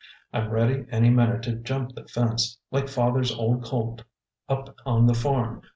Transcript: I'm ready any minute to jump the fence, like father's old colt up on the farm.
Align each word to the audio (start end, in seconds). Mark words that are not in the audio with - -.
I'm 0.33 0.49
ready 0.49 0.87
any 0.89 1.11
minute 1.11 1.43
to 1.43 1.51
jump 1.51 1.93
the 1.93 2.07
fence, 2.07 2.57
like 2.71 2.89
father's 2.89 3.31
old 3.31 3.63
colt 3.63 4.03
up 4.49 4.75
on 4.83 5.05
the 5.05 5.13
farm. 5.13 5.61